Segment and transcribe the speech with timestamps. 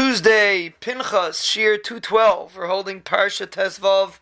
[0.00, 2.56] Tuesday, Pinchas, Shiur 212.
[2.56, 4.18] We're holding Parsha Tesvav,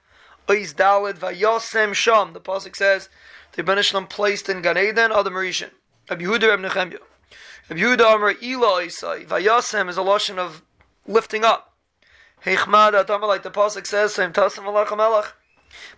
[0.49, 2.33] Oiz Dalid, Vayosem Sham.
[2.33, 3.09] The Pasuk says,
[3.53, 5.71] the Ben Ishlam placed in Gan Eden, Adam Rishon.
[6.11, 6.99] Rabbi Yehuda, Rabbi Nechemya.
[7.71, 9.25] Rabbi Yehuda, Amr, Ila Isai.
[9.25, 10.63] Vayosem is a lotion of
[11.07, 11.73] lifting up.
[12.45, 15.33] Heichmad, Atama, like the Pasuk says, Same Tasim Malach Melech.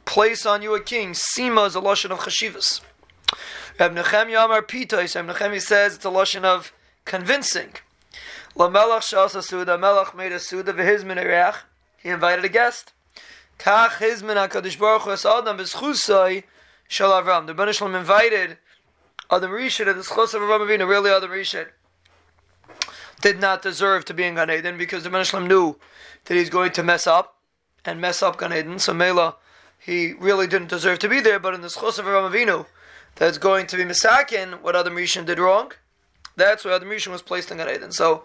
[0.05, 1.13] Place on you a king.
[1.13, 2.83] Sima is a lotion of Chashivas.
[3.79, 6.71] Rabbi Nechemya, Amr, Pita, Rabbi Nechemya says it's a lotion of
[7.07, 7.73] convincing.
[8.57, 9.79] Lamelach shasa suda.
[9.79, 11.57] Melach made a suda v'hizmin erech.
[12.03, 12.93] He invited a guest.
[13.59, 16.45] Kach hizmin hakadosh baruch hu adam b'schusay
[16.89, 17.47] shal Avram.
[17.47, 18.59] The Rebbeinu Shalom invited
[19.31, 20.89] Adam Rishon to the schus of Avram Avinu.
[20.89, 21.69] Really, Adam Rishon
[23.21, 25.77] did not deserve to be in Gan Eden because the Rebbeinu Shalom knew
[26.25, 27.37] that he's going to mess up
[27.85, 28.79] and mess up Gan Eden.
[28.81, 29.37] So Mela,
[29.79, 31.39] he really didn't deserve to be there.
[31.39, 32.67] But in the schus of Avram Avinu,
[33.15, 35.73] that's going to be misakin what Adam Rishon did wrong.
[36.37, 37.93] That's why Adam Rishon was placed in Gan Eden.
[37.93, 38.25] So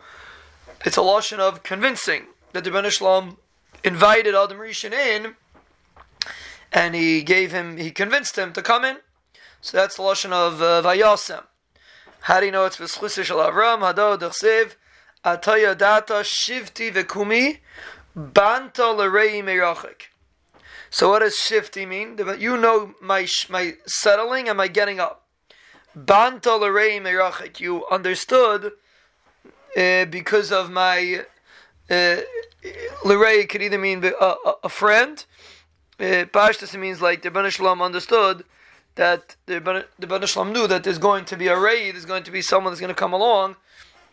[0.86, 3.38] it's a lotion of convincing that the Ben Shalom
[3.84, 5.36] invited Adam Rishon in,
[6.72, 8.98] and he gave him, he convinced him to come in.
[9.62, 11.44] So that's the lotion of uh, Vayasem.
[12.22, 13.82] How do you know it's V'schus Shel Avram?
[13.82, 14.76] Hado Dechsev
[15.24, 17.60] Ataya Data Shivti Vekumi
[18.16, 20.10] Banta L'Rei Meirachik.
[20.90, 22.18] So what does shifty mean?
[22.40, 25.25] You know my my settling and my getting up.
[25.96, 27.60] Banta l'rei merachik.
[27.60, 28.74] You understood
[29.78, 31.22] uh, because of my
[31.90, 32.18] uh,
[33.04, 35.26] l'rei could either mean a, a, a friend.
[36.00, 38.44] Uh, Pashtas means like the Ben Shalom understood
[38.96, 42.24] that the Ben, the Shalom knew that there's going to be a raid, there's going
[42.24, 43.56] to be someone that's going to come along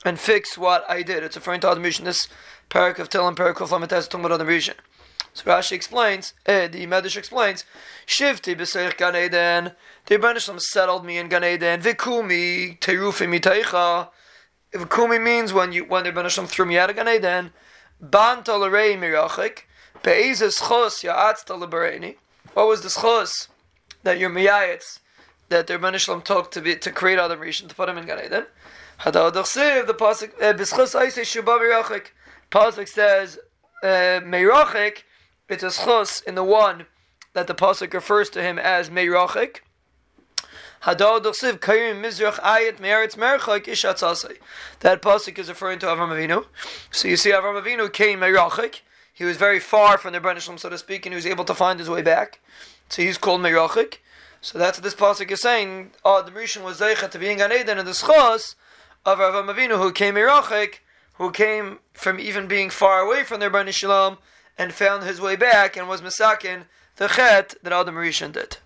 [0.05, 1.25] and fix what I did.
[1.25, 2.05] It's referring to Adam Rishon.
[2.05, 2.29] This
[2.71, 4.75] parak of Tilim, parak of Lamites, talking about Adam Rishon.
[5.35, 7.65] So Rashi explains, eh, the Medrash explains,
[8.07, 9.73] Shivti b'seich Gan Eden,
[10.07, 14.09] the Rebbeinu settled me in Gan Eden, Vikumi terufi miteicha,
[14.75, 17.53] Vikumi means when you when the Rebbeinu threw me out of Gan Eden,
[17.99, 19.61] Banta l'rei mirachik,
[20.03, 22.17] be'ezes chos ya'atzta l'bareni,
[22.53, 23.49] what was the chos
[24.03, 24.98] that your miyayitz,
[25.48, 28.23] that the Rebbeinu took to be, to create Adam Rishon, to put him in Gan
[28.23, 28.45] Eden,
[29.01, 32.09] Hadadach Siv, the Pasuk, eh, b'schos aisei shubah mirachik,
[32.51, 33.39] Pasuk says,
[33.83, 35.05] uh, Meirachik,
[35.48, 36.86] it's a in the one
[37.35, 39.61] that the pasuk refers to him as Meirachik.
[40.85, 40.98] That
[45.03, 46.45] pasuk is referring to Avram Avinu.
[46.91, 48.80] So you see, Avram Avinu came Meirachik.
[49.14, 51.55] He was very far from the Brenishlam, so to speak, and he was able to
[51.55, 52.41] find his way back.
[52.89, 53.98] So he's called Meirachik.
[54.41, 55.92] So that's what this pasuk is saying.
[56.05, 58.57] Oh, the Rishon was Zeichet to be in Gan Eden, and the schos
[59.05, 60.80] of Avram Avinu who came Meirachik,
[61.14, 64.19] who came from even being far away from their Brenishlam,
[64.58, 66.64] and found his way back and was misakin
[66.96, 68.58] the chet that Adam Rishon did.